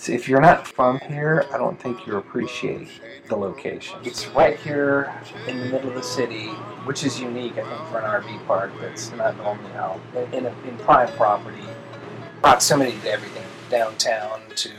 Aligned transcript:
So 0.00 0.12
if 0.12 0.30
you're 0.30 0.40
not 0.40 0.66
from 0.66 0.98
here, 1.00 1.44
I 1.52 1.58
don't 1.58 1.78
think 1.78 2.06
you 2.06 2.16
appreciate 2.16 2.88
the 3.28 3.36
location. 3.36 3.98
It's 4.02 4.26
right 4.28 4.58
here 4.58 5.12
in 5.46 5.58
the 5.58 5.66
middle 5.66 5.90
of 5.90 5.94
the 5.94 6.02
city, 6.02 6.46
which 6.86 7.04
is 7.04 7.20
unique, 7.20 7.58
I 7.58 7.68
think, 7.68 7.88
for 7.90 7.98
an 7.98 8.22
RV 8.22 8.46
park 8.46 8.72
that's 8.80 9.12
not 9.12 9.36
normally 9.36 9.74
out 9.74 10.00
in, 10.32 10.46
a, 10.46 10.54
in 10.66 10.78
prime 10.78 11.12
property. 11.18 11.62
Proximity 12.40 12.98
to 13.00 13.10
everything, 13.10 13.44
downtown 13.68 14.40
to 14.56 14.70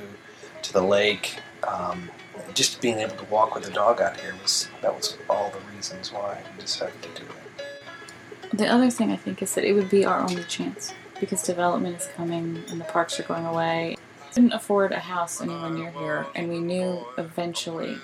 to 0.63 0.73
the 0.73 0.81
lake. 0.81 1.37
Um, 1.67 2.09
just 2.55 2.81
being 2.81 2.97
able 2.97 3.15
to 3.17 3.25
walk 3.25 3.53
with 3.53 3.67
a 3.67 3.71
dog 3.71 4.01
out 4.01 4.19
here 4.19 4.33
was 4.41 4.69
that 4.81 4.91
was 4.91 5.19
all 5.29 5.51
the 5.51 5.75
reasons 5.75 6.11
why 6.11 6.41
we 6.55 6.63
decided 6.63 6.99
to 7.03 7.21
do 7.21 7.27
it. 7.27 8.57
The 8.57 8.65
other 8.65 8.89
thing 8.89 9.11
I 9.11 9.17
think 9.17 9.43
is 9.43 9.53
that 9.53 9.65
it 9.65 9.73
would 9.73 9.91
be 9.91 10.03
our 10.03 10.21
only 10.21 10.45
chance 10.45 10.95
because 11.19 11.43
development 11.43 12.01
is 12.01 12.07
coming 12.15 12.63
and 12.69 12.81
the 12.81 12.85
parks 12.85 13.19
are 13.19 13.23
going 13.23 13.45
away. 13.45 13.97
Couldn't 14.33 14.53
afford 14.53 14.91
a 14.93 14.99
house 14.99 15.41
anywhere 15.41 15.69
near 15.69 15.91
here, 15.91 16.25
and 16.35 16.49
we 16.49 16.59
knew 16.59 17.05
eventually 17.17 17.97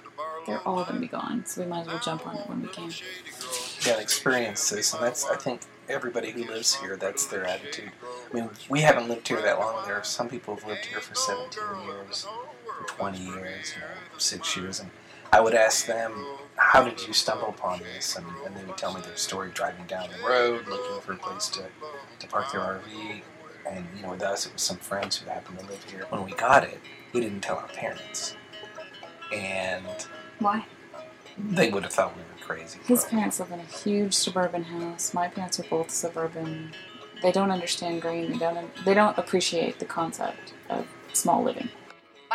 they're 0.46 0.66
all 0.68 0.84
going 0.84 0.96
to 0.96 1.00
be 1.00 1.08
gone, 1.08 1.46
so 1.46 1.62
we 1.62 1.68
might 1.68 1.82
as 1.82 1.88
well 1.88 2.00
jump 2.00 2.28
on 2.28 2.36
it 2.38 2.50
when 2.50 2.62
we 2.62 2.68
can. 2.68 2.92
Yeah, 3.86 4.00
experience 4.00 4.70
this, 4.70 4.94
and 4.94 5.02
that's 5.02 5.26
I 5.26 5.38
think 5.38 5.62
everybody 5.88 6.32
who 6.32 6.44
lives 6.46 6.76
here, 6.76 6.98
that's 6.98 7.28
their 7.28 7.46
attitude. 7.46 7.92
I 8.30 8.36
mean, 8.36 8.50
we 8.70 8.82
haven't 8.82 9.08
lived 9.08 9.28
here 9.28 9.42
that 9.42 9.58
long. 9.60 9.86
There 9.86 9.96
are 9.96 10.04
some 10.04 10.28
people 10.28 10.56
who've 10.56 10.68
lived 10.68 10.86
here 10.86 11.00
for 11.00 11.16
17 11.16 11.64
years, 11.86 12.28
for 12.66 12.88
20 12.88 13.18
years, 13.20 13.74
you 13.76 13.82
know, 13.82 13.88
six 14.18 14.58
years, 14.58 14.82
and 14.82 14.90
I 15.32 15.40
would 15.40 15.54
ask 15.54 15.86
them, 15.86 16.26
"How 16.58 16.84
did 16.84 17.08
you 17.08 17.14
stumble 17.14 17.50
upon 17.50 17.80
this?" 17.80 18.18
And, 18.18 18.26
and 18.46 18.56
they 18.56 18.64
would 18.66 18.78
tell 18.78 18.94
me 18.94 19.00
their 19.02 19.16
story 19.16 19.52
driving 19.54 19.86
down 19.86 20.10
the 20.10 20.28
road, 20.28 20.68
looking 20.68 21.02
for 21.02 21.14
a 21.14 21.18
place 21.18 21.48
to, 21.50 21.64
to 22.20 22.28
park 22.28 22.52
their 22.52 22.62
RV. 22.62 23.22
And 23.70 23.86
you 23.96 24.04
know, 24.04 24.12
with 24.12 24.22
us, 24.22 24.46
it 24.46 24.54
was 24.54 24.62
some 24.62 24.78
friends 24.78 25.18
who 25.18 25.30
happened 25.30 25.60
to 25.60 25.66
live 25.66 25.84
here. 25.84 26.06
When 26.10 26.24
we 26.26 26.32
got 26.34 26.64
it, 26.64 26.80
we 27.14 27.22
didn't 27.22 27.42
tell 27.42 27.58
our 27.58 27.68
parents, 27.68 28.36
and 29.34 29.86
Why? 30.40 30.66
they 31.38 31.70
would 31.70 31.84
have 31.84 31.94
thought 31.94 32.16
we 32.16 32.22
were 32.24 32.46
crazy. 32.46 32.80
His 32.86 33.06
parents 33.06 33.40
live 33.40 33.52
in 33.52 33.60
a 33.60 33.64
huge 33.64 34.14
suburban 34.14 34.64
house. 34.64 35.14
My 35.14 35.28
parents 35.28 35.60
are 35.60 35.66
both 35.70 35.92
suburban. 35.92 36.72
They 37.22 37.32
don't 37.32 37.52
understand 37.52 38.02
green. 38.02 38.32
They 38.34 38.38
don't. 38.38 38.70
They 38.86 38.94
don't 38.94 39.18
appreciate 39.18 39.80
the 39.80 39.86
concept 39.86 40.54
of 40.70 40.88
small 41.14 41.44
living. 41.44 41.70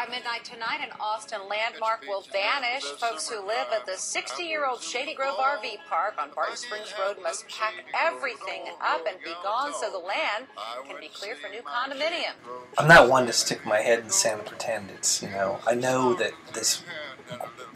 By 0.02 0.10
midnight 0.10 0.44
tonight, 0.44 0.80
an 0.82 0.90
Austin 0.98 1.40
landmark 1.48 2.02
will 2.08 2.24
vanish. 2.32 2.82
Folks 2.98 3.28
who 3.28 3.46
live 3.46 3.68
at 3.72 3.86
the 3.86 3.96
60 3.96 4.42
year 4.42 4.66
old 4.66 4.82
Shady 4.82 5.14
Grove 5.14 5.36
RV 5.36 5.76
Park 5.88 6.14
on 6.18 6.30
Barton 6.34 6.56
Springs 6.56 6.92
Road 6.98 7.18
must 7.22 7.46
pack 7.48 7.74
everything 7.94 8.64
up 8.80 9.06
and 9.06 9.16
be 9.22 9.32
gone 9.44 9.72
so 9.72 9.92
the 9.92 9.98
land 9.98 10.46
can 10.88 10.98
be 10.98 11.06
cleared 11.06 11.38
for 11.38 11.48
new 11.50 11.62
condominium. 11.62 12.32
I'm 12.78 12.88
not 12.88 13.08
one 13.08 13.26
to 13.26 13.32
stick 13.32 13.64
my 13.64 13.78
head 13.78 14.00
in 14.00 14.10
sand 14.10 14.40
and 14.40 14.48
pretend 14.48 14.90
it's 14.90 15.22
you 15.22 15.30
know. 15.30 15.60
I 15.68 15.74
know 15.74 16.14
that 16.14 16.32
this 16.52 16.82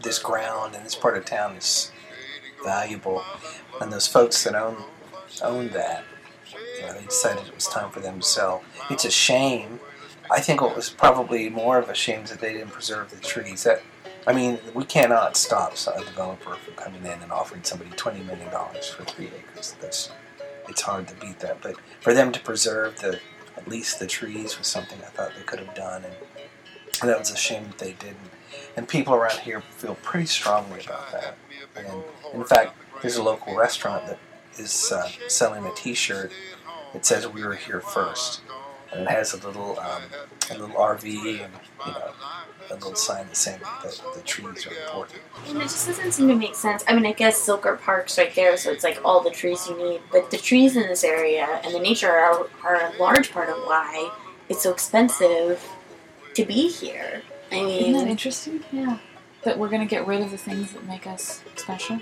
this 0.02 0.18
ground 0.18 0.74
and 0.74 0.84
this 0.84 0.96
part 0.96 1.16
of 1.16 1.26
town 1.26 1.54
is 1.54 1.92
valuable, 2.64 3.22
and 3.80 3.92
those 3.92 4.08
folks 4.08 4.42
that 4.42 4.56
own 4.56 4.82
own 5.42 5.68
that, 5.68 6.02
you 6.74 6.86
know, 6.86 6.92
they 6.92 7.04
decided 7.04 7.46
it 7.46 7.54
was 7.54 7.68
time 7.68 7.92
for 7.92 8.00
them 8.00 8.18
to 8.18 8.26
sell. 8.26 8.64
It's 8.90 9.04
a 9.04 9.12
shame. 9.12 9.78
I 10.30 10.40
think 10.40 10.60
what 10.60 10.74
was 10.76 10.90
probably 10.90 11.48
more 11.48 11.78
of 11.78 11.88
a 11.88 11.94
shame 11.94 12.24
that 12.26 12.40
they 12.40 12.52
didn't 12.52 12.70
preserve 12.70 13.10
the 13.10 13.16
trees. 13.16 13.64
That 13.64 13.82
I 14.26 14.32
mean, 14.32 14.58
we 14.74 14.84
cannot 14.84 15.36
stop 15.36 15.74
a 15.74 16.04
developer 16.04 16.54
from 16.54 16.74
coming 16.74 17.04
in 17.04 17.22
and 17.22 17.30
offering 17.30 17.62
somebody 17.62 17.90
twenty 17.90 18.22
million 18.22 18.50
dollars 18.50 18.88
for 18.88 19.04
three 19.04 19.26
acres. 19.26 19.76
That's 19.80 20.10
it's 20.68 20.82
hard 20.82 21.06
to 21.08 21.14
beat 21.14 21.38
that. 21.40 21.62
But 21.62 21.76
for 22.00 22.12
them 22.12 22.32
to 22.32 22.40
preserve 22.40 22.98
the 23.00 23.20
at 23.56 23.68
least 23.68 23.98
the 23.98 24.06
trees 24.06 24.58
was 24.58 24.66
something 24.66 24.98
I 24.98 25.06
thought 25.06 25.32
they 25.36 25.42
could 25.42 25.60
have 25.60 25.74
done, 25.74 26.04
and 27.00 27.08
that 27.08 27.18
was 27.18 27.30
a 27.30 27.36
shame 27.36 27.64
that 27.68 27.78
they 27.78 27.92
didn't. 27.92 28.30
And 28.76 28.88
people 28.88 29.14
around 29.14 29.38
here 29.40 29.60
feel 29.60 29.94
pretty 29.96 30.26
strongly 30.26 30.80
about 30.84 31.10
that. 31.12 31.36
And 31.76 32.02
in 32.34 32.44
fact, 32.44 32.76
there's 33.00 33.16
a 33.16 33.22
local 33.22 33.56
restaurant 33.56 34.06
that 34.06 34.18
is 34.58 34.92
uh, 34.92 35.08
selling 35.28 35.64
a 35.66 35.74
T-shirt 35.74 36.32
that 36.92 37.06
says 37.06 37.28
"We 37.28 37.44
were 37.44 37.54
here 37.54 37.80
first. 37.80 38.40
And 38.92 39.02
it 39.02 39.10
has 39.10 39.34
a 39.34 39.46
little 39.46 39.78
um, 39.80 40.02
a 40.50 40.58
little 40.58 40.76
RV 40.76 41.04
and 41.04 41.52
you 41.86 41.92
know 41.92 42.12
a 42.70 42.74
little 42.74 42.94
sign 42.94 43.26
saying 43.32 43.60
that 43.82 44.00
the 44.14 44.20
trees 44.22 44.66
are 44.66 44.74
important. 44.74 45.20
And 45.48 45.58
it 45.58 45.62
just 45.62 45.86
doesn't 45.86 46.12
seem 46.12 46.28
to 46.28 46.34
make 46.34 46.54
sense. 46.54 46.84
I 46.88 46.94
mean, 46.94 47.06
I 47.06 47.12
guess 47.12 47.46
Zilker 47.46 47.80
Park's 47.80 48.18
right 48.18 48.34
there, 48.34 48.56
so 48.56 48.70
it's 48.70 48.84
like 48.84 48.98
all 49.04 49.22
the 49.22 49.30
trees 49.30 49.66
you 49.68 49.76
need. 49.76 50.00
But 50.10 50.30
the 50.30 50.38
trees 50.38 50.76
in 50.76 50.82
this 50.82 51.04
area 51.04 51.60
and 51.64 51.74
the 51.74 51.80
nature 51.80 52.10
are, 52.10 52.46
are 52.64 52.76
a 52.76 52.92
large 52.98 53.32
part 53.32 53.48
of 53.48 53.56
why 53.58 54.10
it's 54.48 54.62
so 54.62 54.72
expensive 54.72 55.64
to 56.34 56.44
be 56.44 56.68
here. 56.68 57.22
I 57.52 57.56
mean, 57.56 57.94
Isn't 57.94 58.04
that 58.04 58.10
interesting? 58.10 58.64
Yeah. 58.72 58.98
That 59.42 59.58
we're 59.58 59.68
gonna 59.68 59.86
get 59.86 60.06
rid 60.06 60.22
of 60.22 60.30
the 60.32 60.38
things 60.38 60.72
that 60.72 60.84
make 60.86 61.06
us 61.06 61.42
special. 61.54 62.00